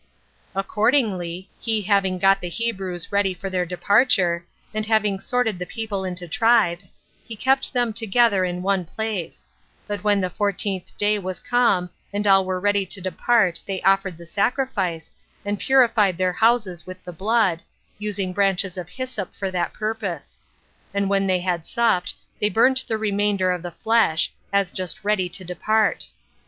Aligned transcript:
Accordingly, 0.55 1.51
he 1.59 1.83
having 1.83 2.17
got 2.17 2.41
the 2.41 2.49
Hebrews 2.49 3.11
ready 3.11 3.35
for 3.35 3.51
their 3.51 3.67
departure, 3.67 4.43
and 4.73 4.83
having 4.83 5.19
sorted 5.19 5.59
the 5.59 5.65
people 5.67 6.03
into 6.03 6.27
tribes, 6.27 6.91
he 7.23 7.35
kept 7.35 7.71
them 7.71 7.93
together 7.93 8.43
in 8.43 8.63
one 8.63 8.83
place: 8.83 9.45
but 9.85 10.03
when 10.03 10.19
the 10.19 10.31
fourteenth 10.31 10.97
day 10.97 11.19
was 11.19 11.39
come, 11.39 11.91
and 12.11 12.25
all 12.25 12.45
were 12.45 12.59
ready 12.59 12.83
to 12.83 12.99
depart 12.99 13.61
they 13.67 13.79
offered 13.83 14.17
the 14.17 14.25
sacrifice, 14.25 15.11
and 15.45 15.59
purified 15.59 16.17
their 16.17 16.33
houses 16.33 16.87
with 16.87 17.03
the 17.03 17.13
blood, 17.13 17.61
using 17.99 18.33
bunches 18.33 18.79
of 18.79 18.89
hyssop 18.89 19.35
for 19.35 19.51
that 19.51 19.71
purpose; 19.71 20.39
and 20.95 21.09
when 21.11 21.27
they 21.27 21.41
had 21.41 21.67
supped, 21.67 22.15
they 22.39 22.49
burnt 22.49 22.83
the 22.87 22.97
remainder 22.97 23.51
of 23.51 23.61
the 23.61 23.69
flesh, 23.69 24.33
as 24.51 24.71
just 24.71 25.03
ready 25.03 25.29
to 25.29 25.43
depart. 25.45 26.07